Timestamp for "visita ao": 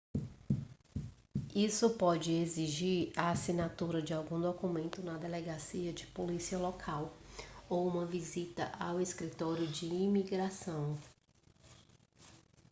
8.07-8.99